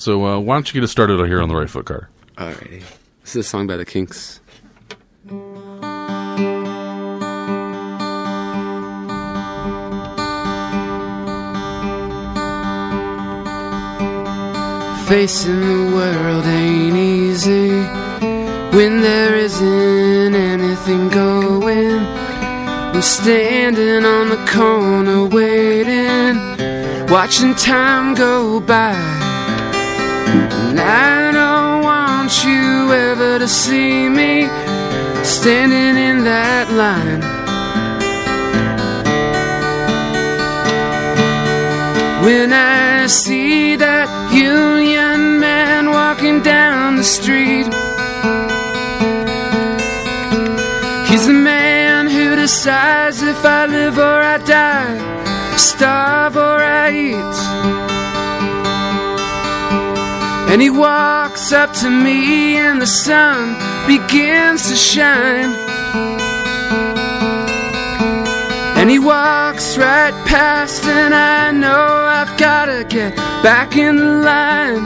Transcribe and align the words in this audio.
So 0.00 0.24
uh, 0.24 0.38
why 0.38 0.54
don't 0.56 0.66
you 0.66 0.80
get 0.80 0.82
us 0.82 0.90
started 0.90 1.22
here 1.26 1.42
on 1.42 1.50
the 1.50 1.54
right 1.54 1.68
foot, 1.68 1.84
Carter? 1.84 2.08
Alrighty. 2.38 2.82
This 3.20 3.36
is 3.36 3.44
a 3.44 3.48
song 3.48 3.66
by 3.66 3.76
the 3.76 3.84
Kinks. 3.84 4.40
Facing 15.06 15.60
the 15.60 15.94
world 15.94 16.46
ain't 16.46 16.96
easy 16.96 17.68
when 18.74 19.02
there 19.02 19.36
isn't 19.36 20.34
anything 20.34 21.10
going. 21.10 21.98
I'm 21.98 23.02
standing 23.02 24.06
on 24.06 24.30
the 24.30 24.50
corner 24.50 25.26
waiting, 25.26 26.38
watching 27.12 27.54
time 27.54 28.14
go 28.14 28.60
by. 28.60 29.19
And 30.68 30.78
I 30.78 31.32
don't 31.32 31.82
want 31.82 32.44
you 32.44 32.92
ever 32.92 33.38
to 33.38 33.48
see 33.48 34.08
me 34.08 34.46
standing 35.24 35.96
in 36.10 36.24
that 36.24 36.70
line. 36.82 37.22
When 42.24 42.52
I 42.52 43.06
see 43.06 43.76
that 43.76 44.08
union 44.32 45.40
man 45.40 45.90
walking 45.90 46.42
down 46.42 46.96
the 46.96 47.04
street, 47.04 47.66
he's 51.10 51.26
the 51.26 51.32
man 51.32 52.06
who 52.06 52.36
decides 52.36 53.22
if 53.22 53.44
I 53.44 53.66
live 53.66 53.98
or 53.98 54.20
I 54.34 54.38
die, 54.38 55.56
starve 55.56 56.36
or 56.36 56.58
I 56.62 56.90
eat. 57.08 57.79
And 60.50 60.60
he 60.60 60.68
walks 60.68 61.52
up 61.52 61.72
to 61.74 61.88
me, 61.88 62.56
and 62.56 62.82
the 62.82 62.86
sun 62.86 63.54
begins 63.86 64.68
to 64.68 64.74
shine. 64.74 65.52
And 68.76 68.90
he 68.90 68.98
walks 68.98 69.78
right 69.78 70.12
past, 70.26 70.84
and 70.86 71.14
I 71.14 71.52
know 71.52 71.86
I've 72.18 72.36
gotta 72.36 72.82
get 72.82 73.14
back 73.44 73.76
in 73.76 74.22
line. 74.22 74.82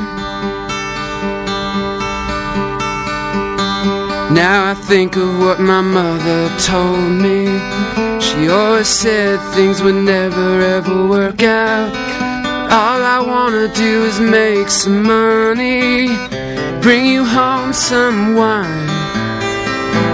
Now 4.34 4.70
I 4.70 4.75
think 4.75 5.16
of 5.16 5.38
what 5.38 5.60
my 5.60 5.81
mother 5.81 6.50
told 6.58 7.10
me. 7.27 7.47
She 8.20 8.48
always 8.50 8.88
said 8.88 9.41
things 9.55 9.83
would 9.83 9.94
never 9.94 10.60
ever 10.60 11.06
work 11.08 11.42
out. 11.42 12.13
All 12.77 13.05
I 13.05 13.20
wanna 13.20 13.69
do 13.69 14.03
is 14.03 14.19
make 14.19 14.69
some 14.69 15.05
money, 15.05 16.08
bring 16.83 17.06
you 17.06 17.25
home 17.25 17.72
some 17.72 18.34
wine. 18.34 18.89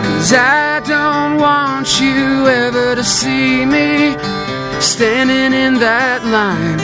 Cause 0.04 0.34
I 0.34 0.80
don't 0.84 1.40
want 1.40 1.88
you 1.98 2.46
ever 2.48 2.94
to 2.96 3.02
see 3.02 3.64
me 3.64 4.12
standing 4.78 5.58
in 5.58 5.76
that 5.76 6.20
line. 6.36 6.80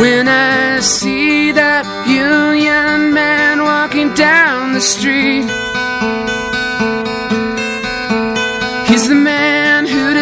When 0.00 0.26
I 0.26 0.80
see 0.80 1.52
that 1.52 1.84
union 2.08 3.12
man 3.12 3.64
walking 3.64 4.14
down 4.14 4.72
the 4.72 4.80
street, 4.80 5.44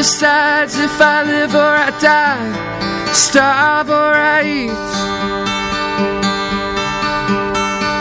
decides 0.07 0.79
if 0.79 1.01
I 1.01 1.25
live 1.25 1.53
or 1.53 1.75
I 1.87 1.91
die, 1.99 3.13
starve 3.13 3.91
or 3.91 4.13
I 4.39 4.41
eat. 4.61 4.87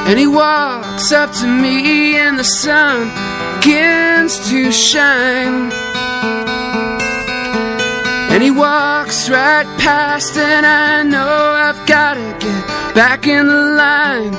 And 0.07 0.19
he 0.19 0.27
walks 0.27 1.11
up 1.11 1.31
to 1.41 1.47
me, 1.47 2.15
and 2.17 2.37
the 2.37 2.43
sun 2.43 3.09
begins 3.57 4.33
to 4.49 4.71
shine. 4.71 5.71
And 8.31 8.43
he 8.43 8.51
walks 8.51 9.27
right 9.27 9.67
past, 9.79 10.37
and 10.37 10.63
I 10.63 11.01
know 11.01 11.35
I've 11.65 11.83
gotta 11.87 12.27
get 12.45 12.61
back 12.93 13.25
in 13.25 13.47
the 13.47 13.63
line. 13.83 14.35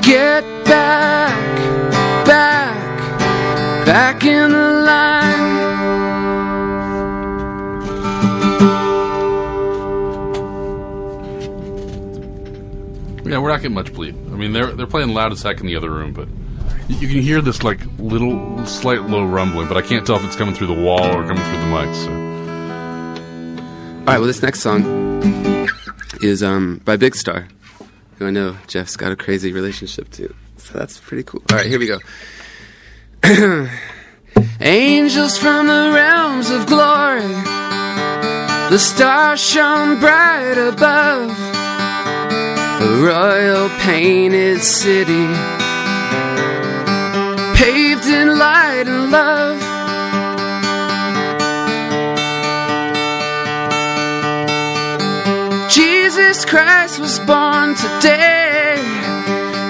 Get 0.00 0.44
back, 0.64 1.54
back, 2.24 2.55
back 3.86 4.24
in 4.24 4.50
the 4.50 4.70
line. 4.84 5.76
Yeah, 13.24 13.38
we're 13.38 13.48
not 13.48 13.62
getting 13.62 13.74
much 13.74 13.92
bleed. 13.94 14.14
I 14.14 14.36
mean, 14.36 14.52
they're 14.52 14.72
they're 14.72 14.86
playing 14.86 15.10
loud 15.10 15.32
as 15.32 15.42
heck 15.42 15.60
in 15.60 15.66
the 15.66 15.76
other 15.76 15.90
room, 15.90 16.12
but 16.12 16.28
you, 16.88 17.08
can 17.08 17.22
hear 17.22 17.40
this 17.40 17.62
like 17.62 17.80
little 17.98 18.64
slight 18.66 19.02
low 19.02 19.24
rumbling, 19.24 19.68
but 19.68 19.76
I 19.76 19.82
can't 19.82 20.06
tell 20.06 20.16
if 20.16 20.24
it's 20.24 20.36
coming 20.36 20.54
through 20.54 20.68
the 20.68 20.80
wall 20.80 21.04
or 21.04 21.26
coming 21.26 21.42
through 21.42 21.58
the 21.58 21.66
mics. 21.66 22.04
So. 22.04 22.10
All 24.00 24.06
right, 24.06 24.18
well, 24.18 24.26
this 24.26 24.42
next 24.42 24.60
song 24.60 24.84
is 26.22 26.42
um, 26.42 26.80
by 26.84 26.96
Big 26.96 27.14
Star, 27.16 27.48
who 28.18 28.26
I 28.26 28.30
know 28.30 28.56
Jeff's 28.68 28.96
got 28.96 29.10
a 29.10 29.16
crazy 29.16 29.52
relationship 29.52 30.10
to. 30.12 30.32
So 30.58 30.78
that's 30.78 30.98
pretty 30.98 31.22
cool. 31.22 31.42
All 31.50 31.56
right, 31.56 31.66
here 31.66 31.78
we 31.78 31.86
go. 31.86 31.98
Angels 34.60 35.38
from 35.38 35.66
the 35.66 35.90
realms 35.94 36.50
of 36.50 36.66
glory, 36.66 37.26
the 38.70 38.78
stars 38.78 39.40
shone 39.40 39.98
bright 39.98 40.58
above, 40.58 41.30
a 42.82 43.04
royal 43.04 43.68
painted 43.80 44.62
city, 44.62 45.26
paved 47.56 48.06
in 48.06 48.38
light 48.38 48.84
and 48.86 49.10
love. 49.10 49.60
Jesus 55.70 56.44
Christ 56.44 56.98
was 56.98 57.18
born 57.20 57.74
today. 57.74 58.76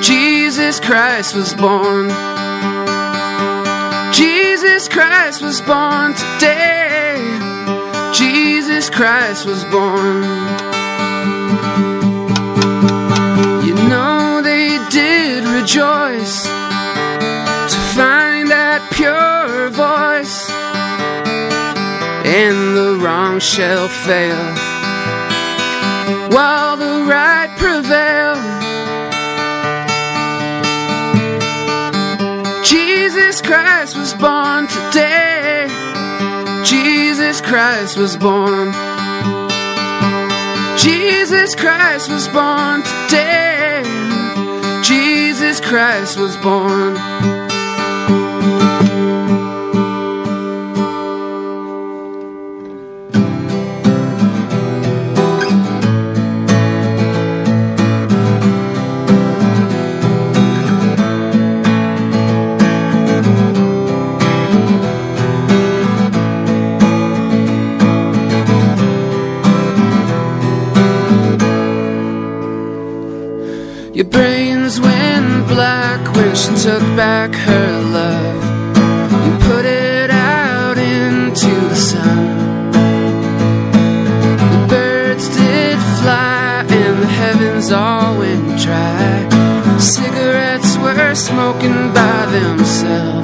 Jesus 0.01 0.79
Christ 0.79 1.35
was 1.35 1.55
born. 1.55 2.11
Christ 4.97 5.43
was 5.43 5.61
born 5.61 6.15
today. 6.15 7.19
Jesus 8.15 8.89
Christ 8.89 9.45
was 9.45 9.63
born. 9.65 10.23
You 13.67 13.75
know 13.91 14.41
they 14.43 14.79
did 14.89 15.45
rejoice 15.45 16.45
to 16.45 17.79
find 17.95 18.51
that 18.51 18.89
pure 18.95 19.69
voice, 19.69 20.49
and 22.25 22.75
the 22.75 22.97
wrong 22.99 23.39
shall 23.39 23.89
fail 23.89 24.45
while 26.33 26.79
the 26.79 27.05
right 27.07 27.55
prevail. 27.59 28.36
Christ 37.47 37.97
was 37.97 38.17
born. 38.17 38.73
Jesus 40.77 41.55
Christ 41.55 42.11
was 42.11 42.27
born 42.27 42.83
today. 42.83 43.83
Jesus 44.83 45.61
Christ 45.61 46.19
was 46.19 46.37
born. 46.39 47.36
Brains 74.67 74.81
went 74.81 75.47
black 75.49 76.01
when 76.17 76.35
she 76.35 76.49
took 76.63 76.83
back 76.97 77.33
her 77.35 77.83
love 77.83 78.45
and 78.77 79.43
put 79.43 79.65
it 79.65 80.11
out 80.11 80.77
into 80.77 81.51
the 81.69 81.77
sun. 81.77 82.73
The 84.53 84.67
birds 84.69 85.29
did 85.29 85.79
fly 86.01 86.65
and 86.69 87.03
the 87.03 87.07
heavens 87.07 87.71
all 87.71 88.19
went 88.19 88.61
dry. 88.61 89.79
Cigarettes 89.79 90.77
were 90.79 91.15
smoking 91.15 91.93
by 91.93 92.27
themselves. 92.27 93.16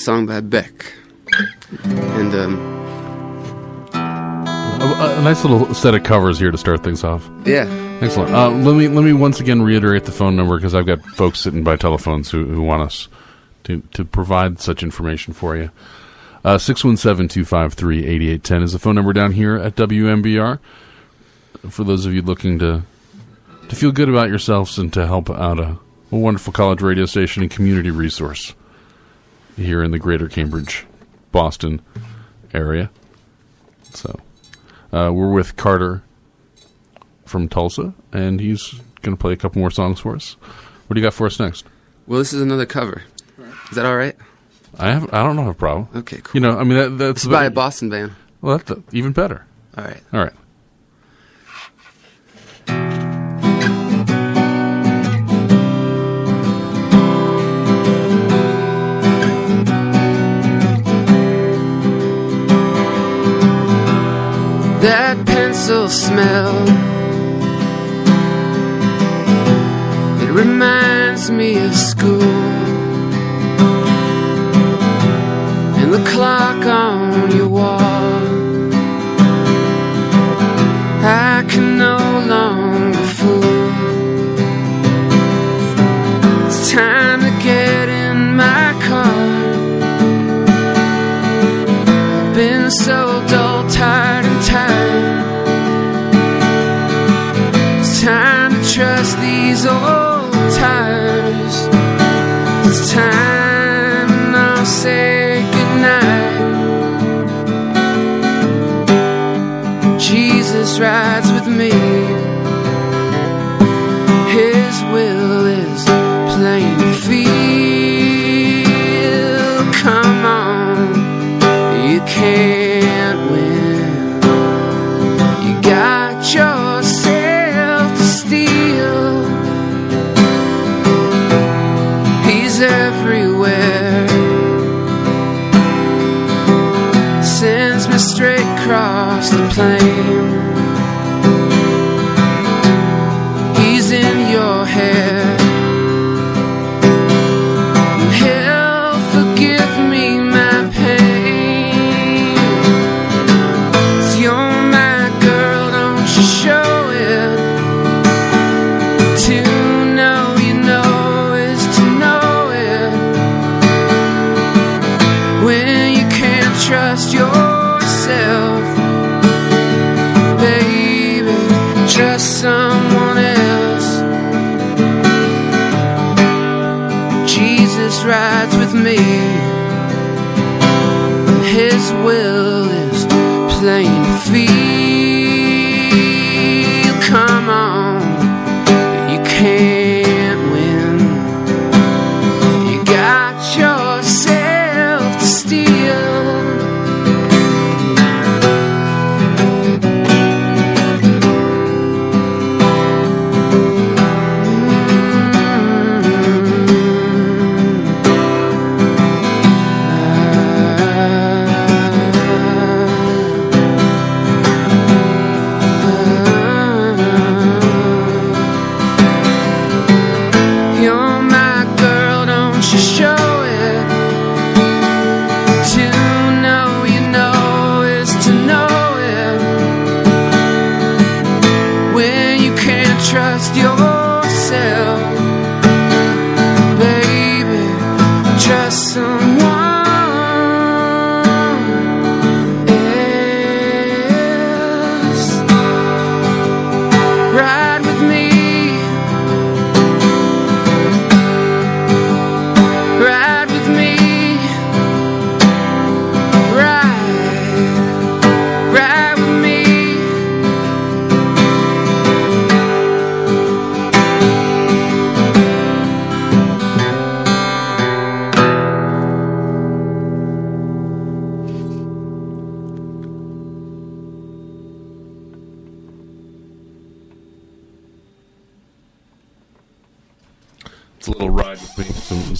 Song 0.00 0.26
by 0.26 0.40
Beck. 0.40 0.92
And 1.86 2.34
um, 2.34 2.58
A, 3.94 5.16
a 5.18 5.22
nice 5.22 5.44
little 5.44 5.72
set 5.74 5.94
of 5.94 6.02
covers 6.02 6.38
here 6.38 6.50
to 6.50 6.56
start 6.58 6.82
things 6.82 7.04
off. 7.04 7.28
yeah, 7.44 7.66
Excellent. 8.00 8.34
Uh, 8.34 8.48
let 8.50 8.76
me 8.76 8.88
let 8.88 9.04
me 9.04 9.12
once 9.12 9.40
again 9.40 9.60
reiterate 9.60 10.04
the 10.06 10.12
phone 10.12 10.36
number 10.36 10.56
because 10.56 10.74
I've 10.74 10.86
got 10.86 11.04
folks 11.04 11.38
sitting 11.38 11.62
by 11.62 11.76
telephones 11.76 12.30
who, 12.30 12.46
who 12.46 12.62
want 12.62 12.82
us 12.82 13.08
to, 13.64 13.82
to 13.92 14.06
provide 14.06 14.58
such 14.58 14.82
information 14.82 15.34
for 15.34 15.54
you. 15.56 15.70
Uh, 16.42 16.56
617-253-8810 16.56 18.62
is 18.62 18.72
the 18.72 18.78
phone 18.78 18.94
number 18.94 19.12
down 19.12 19.32
here 19.32 19.56
at 19.56 19.76
WMBR. 19.76 20.58
For 21.68 21.84
those 21.84 22.06
of 22.06 22.14
you 22.14 22.22
looking 22.22 22.58
to 22.60 22.82
to 23.68 23.76
feel 23.76 23.92
good 23.92 24.08
about 24.08 24.30
yourselves 24.30 24.78
and 24.78 24.90
to 24.94 25.06
help 25.06 25.28
out 25.28 25.60
a, 25.60 25.76
a 26.10 26.16
wonderful 26.16 26.54
college 26.54 26.80
radio 26.80 27.04
station 27.04 27.42
and 27.42 27.50
community 27.52 27.90
resource 27.90 28.54
here 29.60 29.82
in 29.82 29.90
the 29.90 29.98
greater 29.98 30.28
Cambridge, 30.28 30.86
Boston 31.32 31.80
area. 32.52 32.90
So 33.92 34.18
uh, 34.92 35.10
we're 35.12 35.32
with 35.32 35.56
Carter 35.56 36.02
from 37.24 37.48
Tulsa, 37.48 37.94
and 38.12 38.40
he's 38.40 38.80
going 39.02 39.16
to 39.16 39.20
play 39.20 39.32
a 39.32 39.36
couple 39.36 39.60
more 39.60 39.70
songs 39.70 40.00
for 40.00 40.16
us. 40.16 40.32
What 40.86 40.94
do 40.94 41.00
you 41.00 41.06
got 41.06 41.14
for 41.14 41.26
us 41.26 41.38
next? 41.38 41.64
well, 42.06 42.18
this 42.18 42.32
is 42.32 42.42
another 42.42 42.66
cover. 42.66 43.02
Is 43.70 43.76
that 43.76 43.86
all 43.86 43.96
right? 43.96 44.16
I 44.78 44.90
have 44.92 45.12
I 45.14 45.22
don't 45.22 45.36
have 45.38 45.46
a 45.46 45.54
problem. 45.54 45.88
Okay, 45.94 46.20
cool. 46.22 46.32
You 46.34 46.40
know, 46.40 46.58
I 46.58 46.64
mean 46.64 46.78
that, 46.78 46.98
that's 46.98 47.24
It's 47.24 47.26
by 47.26 47.44
a 47.44 47.50
Boston 47.50 47.90
band. 47.90 48.12
Well, 48.40 48.58
that's 48.58 48.80
even 48.92 49.12
better. 49.12 49.44
All 49.76 49.84
right. 49.84 50.00
All 50.12 50.20
right. 50.20 50.32
Smell. 66.20 66.68
It 70.22 70.30
reminds 70.32 71.30
me 71.30 71.58
of 71.58 71.74
school. 71.74 72.29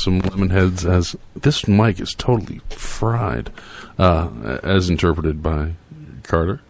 Some 0.00 0.22
some 0.22 0.30
Lemonheads 0.30 0.90
as 0.90 1.14
this 1.36 1.68
mic 1.68 2.00
is 2.00 2.14
totally 2.14 2.60
fried, 2.70 3.50
uh, 3.98 4.58
as 4.62 4.88
interpreted 4.88 5.42
by 5.42 5.74
Carter. 6.22 6.60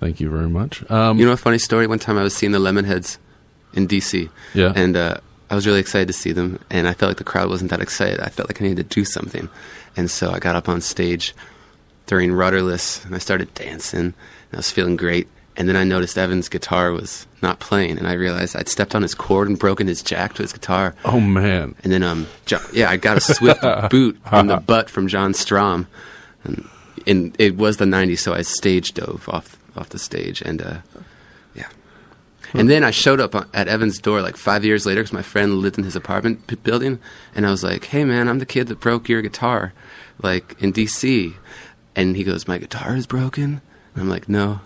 Thank 0.00 0.20
you 0.20 0.28
very 0.28 0.48
much. 0.48 0.88
Um, 0.90 1.18
You 1.18 1.24
know 1.24 1.32
a 1.32 1.36
funny 1.36 1.58
story? 1.58 1.86
One 1.86 1.98
time 1.98 2.18
I 2.18 2.22
was 2.22 2.34
seeing 2.36 2.52
the 2.52 2.58
Lemonheads 2.58 3.16
in 3.72 3.88
DC. 3.88 4.28
Yeah. 4.52 4.72
And 4.76 4.96
uh, 4.96 5.16
I 5.48 5.54
was 5.54 5.66
really 5.66 5.80
excited 5.80 6.08
to 6.08 6.12
see 6.12 6.32
them, 6.32 6.58
and 6.70 6.86
I 6.86 6.92
felt 6.92 7.08
like 7.10 7.16
the 7.18 7.24
crowd 7.24 7.48
wasn't 7.48 7.70
that 7.70 7.80
excited. 7.80 8.20
I 8.20 8.28
felt 8.28 8.48
like 8.50 8.60
I 8.60 8.64
needed 8.66 8.90
to 8.90 8.94
do 9.00 9.04
something. 9.04 9.48
And 9.96 10.10
so 10.10 10.30
I 10.30 10.38
got 10.38 10.56
up 10.56 10.68
on 10.68 10.80
stage 10.80 11.34
during 12.06 12.32
Rudderless, 12.32 13.04
and 13.04 13.14
I 13.14 13.18
started 13.18 13.54
dancing, 13.54 14.00
and 14.00 14.14
I 14.52 14.56
was 14.58 14.70
feeling 14.70 14.96
great. 14.96 15.28
And 15.56 15.68
then 15.68 15.76
I 15.76 15.84
noticed 15.84 16.16
Evan's 16.16 16.48
guitar 16.48 16.92
was 16.92 17.26
not 17.42 17.60
playing, 17.60 17.98
and 17.98 18.08
I 18.08 18.14
realized 18.14 18.56
I'd 18.56 18.68
stepped 18.70 18.94
on 18.94 19.02
his 19.02 19.14
cord 19.14 19.48
and 19.48 19.58
broken 19.58 19.86
his 19.86 20.02
jack 20.02 20.32
to 20.34 20.42
his 20.42 20.52
guitar. 20.52 20.94
oh 21.04 21.20
man, 21.20 21.74
And 21.84 21.92
then, 21.92 22.02
um, 22.02 22.26
jo- 22.46 22.64
yeah, 22.72 22.88
I 22.88 22.96
got 22.96 23.18
a 23.18 23.20
swift 23.20 23.60
boot 23.90 24.18
in 24.32 24.46
the 24.46 24.56
butt 24.56 24.88
from 24.88 25.08
John 25.08 25.32
Strohm, 25.34 25.86
and, 26.44 26.66
and 27.06 27.36
it 27.38 27.56
was 27.56 27.76
the 27.76 27.84
'90s, 27.84 28.20
so 28.20 28.32
I 28.32 28.40
stage 28.42 28.94
dove 28.94 29.28
off 29.28 29.58
off 29.76 29.90
the 29.90 29.98
stage, 29.98 30.40
and 30.40 30.62
uh, 30.62 30.76
yeah. 31.54 31.68
And 32.54 32.70
then 32.70 32.82
I 32.82 32.90
showed 32.90 33.20
up 33.20 33.34
at 33.54 33.68
Evan's 33.68 33.98
door 33.98 34.22
like 34.22 34.36
five 34.38 34.64
years 34.64 34.86
later 34.86 35.02
because 35.02 35.12
my 35.12 35.22
friend 35.22 35.56
lived 35.58 35.76
in 35.78 35.84
his 35.84 35.96
apartment 35.96 36.46
p- 36.46 36.56
building, 36.56 36.98
and 37.34 37.46
I 37.46 37.50
was 37.50 37.62
like, 37.62 37.84
"Hey, 37.86 38.04
man, 38.04 38.26
I'm 38.28 38.38
the 38.38 38.46
kid 38.46 38.68
that 38.68 38.80
broke 38.80 39.08
your 39.08 39.20
guitar, 39.20 39.74
like 40.22 40.56
in 40.62 40.72
D.C." 40.72 41.34
And 41.94 42.16
he 42.16 42.24
goes, 42.24 42.48
"My 42.48 42.56
guitar 42.56 42.96
is 42.96 43.06
broken." 43.06 43.60
And 43.94 44.02
I'm 44.02 44.08
like, 44.08 44.28
"No, 44.30 44.60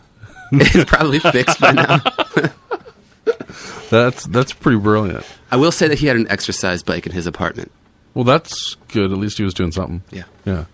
it's 0.53 0.91
probably 0.91 1.19
fixed 1.19 1.61
by 1.61 1.73
now." 1.73 1.99
that's 3.91 4.27
that's 4.27 4.53
pretty 4.53 4.79
brilliant. 4.79 5.25
I 5.51 5.57
will 5.57 5.73
say 5.73 5.89
that 5.89 5.99
he 5.99 6.07
had 6.07 6.17
an 6.17 6.27
exercise 6.29 6.83
bike 6.83 7.07
in 7.07 7.13
his 7.13 7.27
apartment. 7.27 7.71
Well, 8.15 8.25
that's 8.25 8.77
good. 8.89 9.13
At 9.13 9.19
least 9.19 9.39
he 9.39 9.45
was 9.45 9.55
doing 9.55 9.73
something. 9.73 10.03
Yeah. 10.11 10.25
Yeah. 10.45 10.65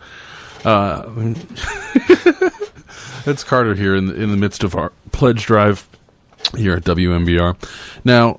Uh, 0.65 1.11
it's 3.27 3.43
Carter 3.43 3.75
here 3.75 3.97
in 3.97 4.07
the, 4.07 4.15
in 4.15 4.31
the 4.31 4.37
midst 4.37 4.63
of 4.63 4.77
our 4.77 4.93
pledge 5.11 5.45
drive 5.45 5.89
here 6.57 6.75
at 6.75 6.85
WMBR. 6.85 7.57
Now, 8.05 8.39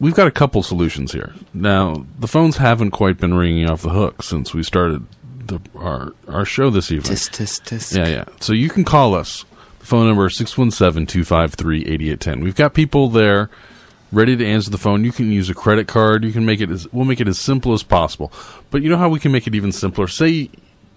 we've 0.00 0.14
got 0.14 0.26
a 0.26 0.32
couple 0.32 0.64
solutions 0.64 1.12
here. 1.12 1.34
Now, 1.54 2.04
the 2.18 2.26
phones 2.26 2.56
haven't 2.56 2.90
quite 2.90 3.18
been 3.18 3.34
ringing 3.34 3.70
off 3.70 3.82
the 3.82 3.90
hook 3.90 4.22
since 4.22 4.52
we 4.52 4.64
started 4.64 5.06
the, 5.46 5.60
our 5.76 6.12
our 6.28 6.44
show 6.44 6.70
this 6.70 6.90
evening. 6.90 7.12
Tisk 7.12 7.30
tisk 7.30 7.62
tisk. 7.62 7.96
Yeah, 7.96 8.08
yeah. 8.08 8.24
So 8.40 8.52
you 8.52 8.68
can 8.68 8.84
call 8.84 9.14
us. 9.14 9.44
Phone 9.86 10.08
number 10.08 10.26
is 10.26 10.36
617-253-8810. 10.38 12.42
We've 12.42 12.56
got 12.56 12.74
people 12.74 13.08
there 13.08 13.48
ready 14.10 14.36
to 14.36 14.44
answer 14.44 14.68
the 14.68 14.78
phone. 14.78 15.04
You 15.04 15.12
can 15.12 15.30
use 15.30 15.48
a 15.48 15.54
credit 15.54 15.86
card. 15.86 16.24
You 16.24 16.32
can 16.32 16.44
make 16.44 16.60
it 16.60 16.70
as 16.70 16.92
we'll 16.92 17.04
make 17.04 17.20
it 17.20 17.28
as 17.28 17.38
simple 17.38 17.72
as 17.72 17.84
possible. 17.84 18.32
But 18.72 18.82
you 18.82 18.90
know 18.90 18.96
how 18.96 19.08
we 19.08 19.20
can 19.20 19.30
make 19.30 19.46
it 19.46 19.54
even 19.54 19.70
simpler? 19.70 20.08
Say 20.08 20.50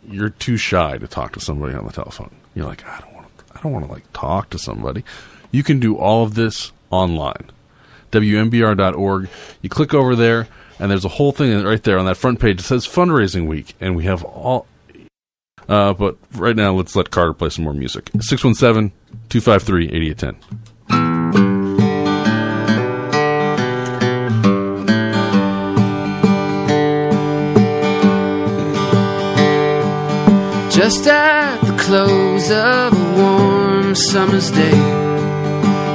you're 0.10 0.32
too 0.32 0.58
shy 0.58 0.98
to 0.98 1.08
talk 1.08 1.34
to 1.34 1.40
somebody 1.40 1.76
on 1.76 1.86
the 1.86 1.92
telephone. 1.92 2.32
You're 2.56 2.66
like, 2.66 2.84
I 2.84 3.00
don't 3.00 3.14
want 3.14 3.28
to 3.38 3.44
I 3.56 3.62
don't 3.62 3.74
want 3.74 3.86
to 3.86 3.92
like 3.92 4.12
talk 4.12 4.50
to 4.50 4.58
somebody. 4.58 5.04
You 5.52 5.62
can 5.62 5.80
do 5.80 5.96
all 5.96 6.24
of 6.24 6.34
this 6.34 6.72
online. 6.90 7.52
WMBR.org. 8.12 9.30
You 9.62 9.70
click 9.70 9.94
over 9.94 10.16
there 10.16 10.48
and 10.80 10.90
there's 10.90 11.06
a 11.06 11.10
whole 11.10 11.32
thing 11.32 11.64
right 11.64 11.84
there 11.84 12.00
on 12.00 12.08
that 12.08 12.18
front 12.18 12.40
page 12.40 12.58
that 12.58 12.64
says 12.64 12.88
fundraising 12.88 13.46
week 13.46 13.76
and 13.80 13.96
we 13.96 14.06
have 14.06 14.24
all 14.24 14.66
uh, 15.70 15.94
but 15.94 16.18
right 16.34 16.56
now, 16.56 16.74
let's 16.74 16.96
let 16.96 17.12
Carter 17.12 17.34
play 17.34 17.50
some 17.50 17.64
more 17.64 17.74
music. 17.74 18.10
617 18.20 18.92
253 19.30 19.86
8810. 19.92 20.60
Just 30.72 31.08
at 31.08 31.60
the 31.62 31.78
close 31.78 32.50
of 32.50 32.94
a 32.94 33.22
warm 33.22 33.94
summer's 33.94 34.50
day, 34.50 34.72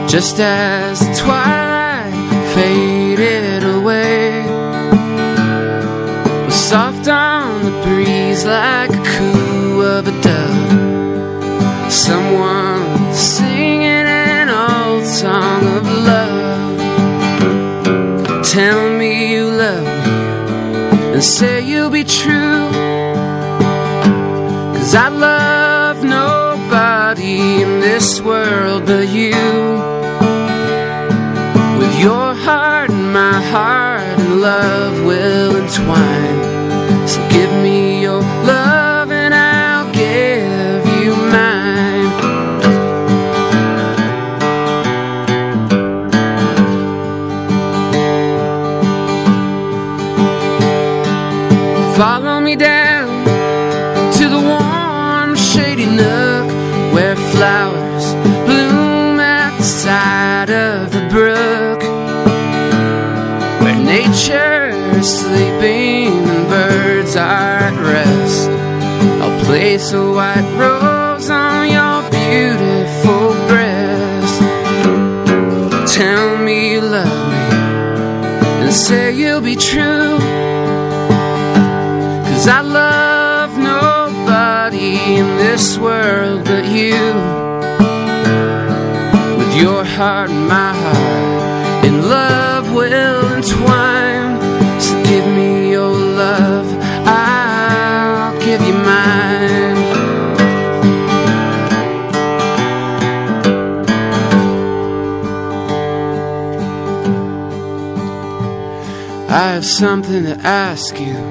just 0.07 0.39
as 0.39 1.01
the 1.01 1.15
twilight 1.15 2.55
faded 2.55 3.65
away, 3.65 4.43
was 6.45 6.55
soft 6.55 7.09
on 7.09 7.65
the 7.65 7.71
breeze 7.83 8.45
like 8.45 8.94
of 10.07 10.15
a 10.15 10.23
dove. 10.23 11.93
Someone 11.93 13.15
singing 13.15 14.07
an 14.07 14.49
old 14.49 15.05
song 15.05 15.63
of 15.77 15.85
love. 16.13 16.79
Tell 18.45 18.91
me 18.99 19.33
you 19.33 19.51
love 19.51 19.85
me 19.85 19.93
and 21.15 21.23
say 21.23 21.61
you'll 21.65 21.91
be 21.91 22.05
true. 22.05 22.69
Cause 24.77 24.95
I 24.95 25.09
love 25.09 26.05
nobody 26.05 27.63
in 27.63 27.81
this 27.81 28.21
world 28.21 28.87
but 28.87 29.09
you. 29.09 29.33
With 31.79 31.99
your 31.99 32.35
heart 32.47 32.91
and 32.91 33.13
my 33.13 33.41
heart, 33.53 34.03
and 34.03 34.41
love 34.41 35.05
will 35.05 35.57
entwine. 35.57 36.44
Follow 51.97 52.41
me 52.41 52.57
down 52.57 53.25
to 54.15 54.29
the 54.29 54.41
warm, 54.41 55.37
shady 55.37 55.87
nook 55.87 56.51
where 56.93 57.15
flowers 57.15 58.15
bloom 58.47 59.21
at 59.21 59.57
the 59.59 59.63
side 59.63 60.51
of 60.51 60.91
the 60.91 61.07
brook, 61.09 61.81
where 63.63 63.79
nature 63.79 64.71
is 64.99 65.21
sleeping 65.21 66.09
and 66.33 66.49
birds 66.49 67.15
are 67.15 67.59
at 67.69 67.77
rest. 67.81 68.51
I'll 69.23 69.45
place 69.45 69.93
a 69.93 70.03
white 70.03 70.51
rose 70.59 71.31
on 71.31 71.69
your 71.77 72.03
beautiful 72.11 73.29
breast. 73.47 74.41
Tell 75.95 76.39
me 76.39 76.73
you 76.73 76.81
love 76.81 77.29
me 77.31 78.65
and 78.65 78.73
say 78.73 79.13
you'll 79.15 79.41
be 79.41 79.55
true. 79.55 80.04
Cause 82.45 82.53
I 82.53 82.61
love 82.61 83.57
nobody 83.57 84.99
in 85.17 85.39
this 85.39 85.79
world 85.79 86.45
but 86.45 86.67
you. 86.67 87.01
With 89.39 89.57
your 89.57 89.83
heart 89.83 90.29
and 90.29 90.47
my 90.47 90.75
heart, 90.75 91.87
and 91.87 92.05
love 92.07 92.71
will 92.75 93.33
entwine. 93.33 94.39
So 94.79 95.03
give 95.05 95.27
me 95.27 95.71
your 95.71 95.89
love, 95.89 96.69
I'll 97.07 98.39
give 98.41 98.61
you 98.61 98.75
mine. 98.75 99.77
I 109.31 109.55
have 109.55 109.65
something 109.65 110.25
to 110.25 110.39
ask 110.45 111.01
you 111.01 111.24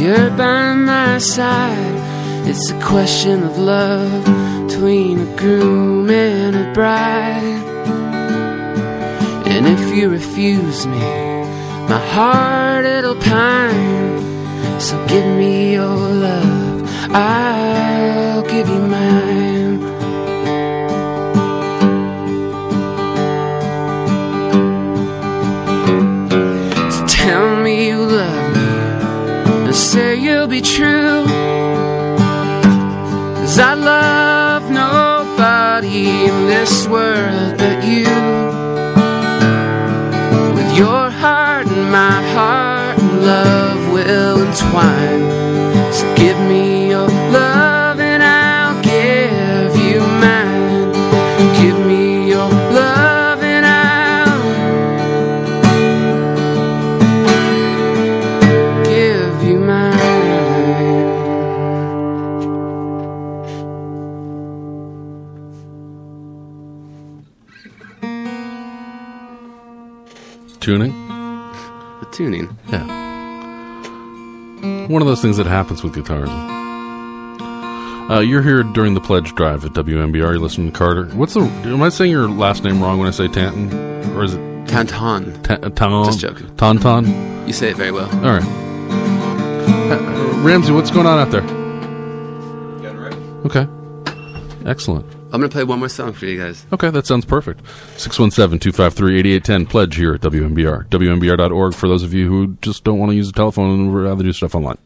you're 0.00 0.30
by 0.30 0.74
my 0.74 1.18
side. 1.18 1.96
It's 2.48 2.70
a 2.70 2.80
question 2.80 3.42
of 3.42 3.58
love 3.58 4.24
between 4.68 5.20
a 5.20 5.36
groom 5.36 6.10
and 6.10 6.56
a 6.56 6.72
bride. 6.72 7.62
And 9.46 9.66
if 9.66 9.96
you 9.96 10.08
refuse 10.10 10.86
me, 10.86 10.98
my 11.88 12.02
heart 12.12 12.84
it'll 12.84 13.16
pine. 13.16 14.80
So 14.80 14.94
give 15.06 15.26
me 15.38 15.74
your 15.74 15.96
love, 15.96 16.82
I'll 17.10 18.42
give 18.42 18.68
you 18.68 18.80
mine. 18.80 19.83
Be 30.54 30.60
true. 30.60 31.24
Cause 33.38 33.58
I 33.58 33.74
love 33.74 34.70
nobody 34.70 36.26
in 36.28 36.46
this 36.46 36.86
world 36.86 37.58
but 37.58 37.82
you. 37.82 38.14
With 40.54 40.70
your 40.78 41.10
heart 41.10 41.66
and 41.66 41.90
my 41.90 42.18
heart, 42.36 42.98
and 43.00 43.26
love 43.26 43.80
will 43.92 44.38
entwine. 44.46 45.24
So 45.92 46.04
give 46.14 46.38
me 46.52 46.83
tuning. 70.64 70.92
The 72.00 72.06
tuning. 72.10 72.56
Yeah. 72.72 72.86
One 74.88 75.02
of 75.02 75.06
those 75.08 75.20
things 75.20 75.36
that 75.36 75.46
happens 75.46 75.82
with 75.84 75.94
guitars. 75.94 76.30
Uh, 78.10 78.20
you're 78.20 78.42
here 78.42 78.62
during 78.62 78.94
the 78.94 79.00
pledge 79.00 79.34
drive 79.34 79.64
at 79.66 79.72
WMBR. 79.72 80.14
You're 80.14 80.38
listening 80.38 80.72
to 80.72 80.78
Carter. 80.78 81.04
What's 81.08 81.34
the? 81.34 81.40
Am 81.40 81.82
I 81.82 81.90
saying 81.90 82.10
your 82.10 82.28
last 82.28 82.64
name 82.64 82.82
wrong 82.82 82.98
when 82.98 83.08
I 83.08 83.10
say 83.10 83.28
Tanton, 83.28 83.72
or 84.16 84.24
is 84.24 84.34
it 84.34 84.40
Tantan. 84.66 85.42
Ta- 85.42 85.56
Ton? 85.68 86.04
Just 86.06 86.20
joking. 86.20 86.46
Tauntaun. 86.56 87.46
You 87.46 87.52
say 87.52 87.70
it 87.70 87.76
very 87.76 87.92
well. 87.92 88.08
All 88.24 88.32
right. 88.32 88.42
Uh, 89.92 90.40
Ramsey, 90.42 90.72
what's 90.72 90.90
going 90.90 91.06
on 91.06 91.18
out 91.18 91.30
there? 91.30 91.42
Got 92.82 92.96
right 92.98 93.14
okay. 93.44 93.66
Excellent. 94.66 95.13
I'm 95.34 95.40
gonna 95.40 95.50
play 95.50 95.64
one 95.64 95.80
more 95.80 95.88
song 95.88 96.12
for 96.12 96.26
you 96.26 96.38
guys. 96.40 96.64
Okay, 96.72 96.90
that 96.90 97.08
sounds 97.08 97.24
perfect. 97.24 97.64
617-253-8810, 97.96 99.68
pledge 99.68 99.96
here 99.96 100.14
at 100.14 100.20
WMBR. 100.20 100.86
WMBR.org 100.90 101.74
for 101.74 101.88
those 101.88 102.04
of 102.04 102.14
you 102.14 102.28
who 102.28 102.56
just 102.62 102.84
don't 102.84 103.00
want 103.00 103.10
to 103.10 103.16
use 103.16 103.26
the 103.26 103.32
telephone 103.32 103.70
and 103.70 103.92
would 103.92 104.04
rather 104.04 104.22
do 104.22 104.32
stuff 104.32 104.54
online. 104.54 104.78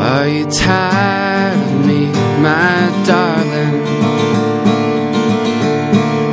Are 0.00 0.28
you 0.28 0.50
tired 0.50 1.56
of 1.56 1.86
me, 1.86 2.06
my 2.42 3.04
darling? 3.06 3.84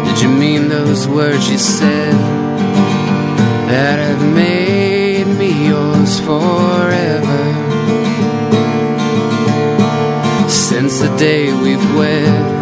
Did 0.06 0.20
you 0.24 0.30
mean 0.30 0.68
those 0.68 1.08
words 1.08 1.48
you 1.48 1.60
said 1.60 2.37
that 3.68 4.00
have 4.00 4.34
made 4.34 5.28
me 5.42 5.68
yours 5.68 6.20
forever? 6.22 7.44
Since 10.50 11.00
the 11.00 11.16
day 11.18 11.54
we've 11.54 11.96
wed, 11.96 12.57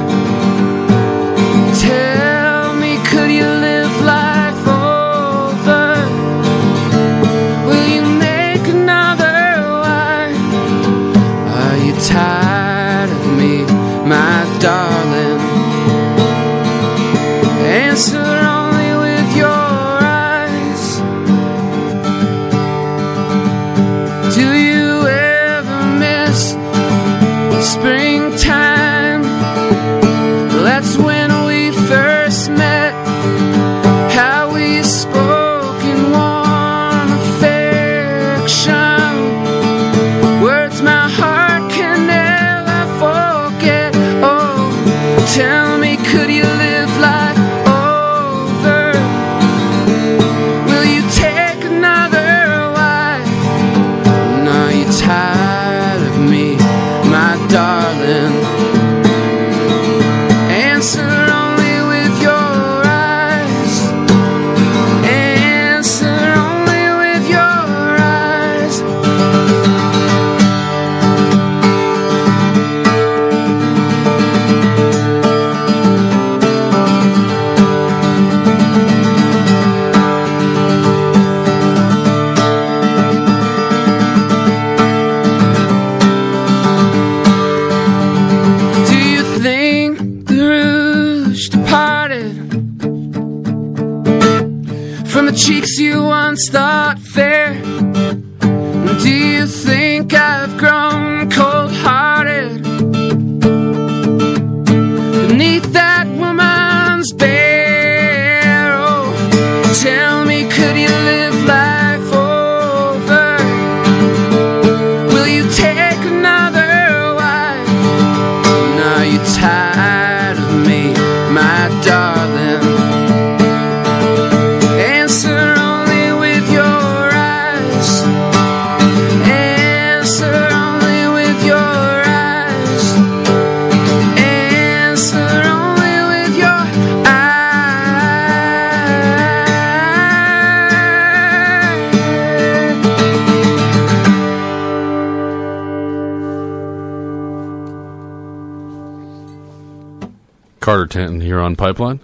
Carter 150.75 150.87
Tanton 150.87 151.21
here 151.21 151.39
on 151.39 151.55
Pipeline. 151.55 152.01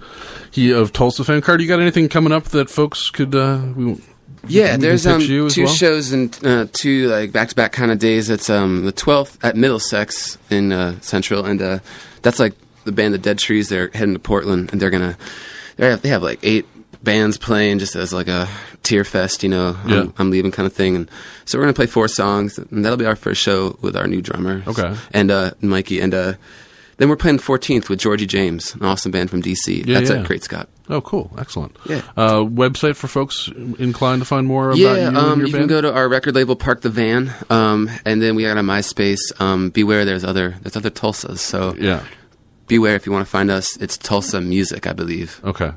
He 0.51 0.71
of 0.71 0.93
Tulsa 0.93 1.25
fame. 1.25 1.41
Carter, 1.41 1.61
you 1.61 1.67
got 1.67 1.81
anything 1.81 2.07
coming 2.07 2.31
up 2.31 2.45
that 2.45 2.69
folks 2.69 3.09
could? 3.09 3.35
Uh, 3.35 3.59
we, 3.75 4.01
Yeah, 4.47 4.77
there's 4.77 5.05
um 5.05 5.19
two 5.19 5.49
well? 5.57 5.67
shows 5.67 6.13
and 6.13 6.37
uh, 6.45 6.67
two 6.71 7.09
like 7.09 7.33
back 7.33 7.49
to 7.49 7.55
back 7.55 7.73
kind 7.73 7.91
of 7.91 7.99
days. 7.99 8.29
It's 8.29 8.49
um 8.49 8.85
the 8.85 8.93
12th 8.93 9.37
at 9.43 9.57
Middlesex 9.57 10.37
in 10.49 10.71
uh, 10.71 10.99
Central, 11.01 11.43
and 11.45 11.61
uh, 11.61 11.79
that's 12.21 12.39
like 12.39 12.53
the 12.85 12.93
band 12.93 13.13
the 13.13 13.17
Dead 13.17 13.39
Trees. 13.39 13.67
They're 13.67 13.89
heading 13.93 14.13
to 14.13 14.19
Portland, 14.19 14.71
and 14.71 14.81
they're 14.81 14.89
gonna 14.89 15.17
they 15.75 15.89
have 15.89 16.01
they 16.01 16.09
have 16.09 16.23
like 16.23 16.39
eight 16.41 16.65
bands 17.03 17.37
playing 17.37 17.79
just 17.79 17.95
as 17.97 18.13
like 18.13 18.29
a 18.29 18.47
tear 18.83 19.03
fest, 19.03 19.43
you 19.43 19.49
know. 19.49 19.75
Yeah. 19.85 19.99
I'm, 20.01 20.13
I'm 20.17 20.31
leaving 20.31 20.51
kind 20.51 20.65
of 20.65 20.71
thing, 20.73 20.95
and 20.95 21.11
so 21.43 21.57
we're 21.57 21.65
gonna 21.65 21.73
play 21.73 21.87
four 21.87 22.07
songs, 22.07 22.57
and 22.57 22.85
that'll 22.85 22.97
be 22.97 23.05
our 23.05 23.17
first 23.17 23.41
show 23.41 23.77
with 23.81 23.97
our 23.97 24.07
new 24.07 24.21
drummer, 24.21 24.63
Okay. 24.65 24.95
and 25.11 25.29
uh, 25.29 25.51
Mikey, 25.61 25.99
and 25.99 26.13
uh, 26.13 26.33
then 27.01 27.09
we're 27.09 27.15
playing 27.15 27.39
14th 27.39 27.89
with 27.89 27.97
Georgie 27.97 28.27
James, 28.27 28.75
an 28.75 28.85
awesome 28.85 29.11
band 29.11 29.31
from 29.31 29.41
DC. 29.41 29.87
Yeah, 29.87 29.95
that's 29.95 30.11
yeah. 30.11 30.17
at 30.17 30.27
Great 30.27 30.43
Scott. 30.43 30.69
Oh, 30.87 31.01
cool, 31.01 31.31
excellent. 31.35 31.75
Yeah. 31.89 32.03
Uh, 32.15 32.41
website 32.43 32.95
for 32.95 33.07
folks 33.07 33.47
inclined 33.79 34.21
to 34.21 34.25
find 34.25 34.45
more 34.45 34.67
about 34.67 34.77
yeah, 34.77 34.93
you 34.93 35.07
and 35.07 35.17
um, 35.17 35.39
you 35.39 35.51
band. 35.51 35.63
can 35.63 35.67
go 35.67 35.81
to 35.81 35.91
our 35.91 36.07
record 36.07 36.35
label, 36.35 36.55
Park 36.55 36.81
the 36.81 36.91
Van, 36.91 37.33
um, 37.49 37.89
and 38.05 38.21
then 38.21 38.35
we 38.35 38.43
got 38.43 38.55
a 38.55 38.61
MySpace. 38.61 39.17
Um, 39.41 39.71
beware, 39.71 40.05
there's 40.05 40.23
other 40.23 40.57
there's 40.61 40.75
other 40.75 40.91
Tulsas, 40.91 41.39
so 41.39 41.73
yeah. 41.73 42.03
beware 42.67 42.93
if 42.93 43.07
you 43.07 43.11
want 43.11 43.25
to 43.25 43.31
find 43.31 43.49
us. 43.49 43.77
It's 43.77 43.97
Tulsa 43.97 44.39
Music, 44.39 44.85
I 44.85 44.93
believe. 44.93 45.41
Okay. 45.43 45.71